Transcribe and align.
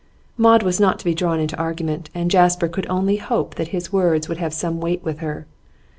Maud 0.35 0.63
was 0.63 0.79
not 0.79 0.97
to 0.97 1.05
be 1.05 1.13
drawn 1.13 1.39
into 1.39 1.55
argument, 1.57 2.09
and 2.15 2.31
Jasper 2.31 2.67
could 2.67 2.87
only 2.89 3.17
hope 3.17 3.53
that 3.53 3.67
his 3.67 3.93
words 3.93 4.27
would 4.27 4.39
have 4.39 4.51
some 4.51 4.81
weight 4.81 5.03
with 5.03 5.19
her. 5.19 5.45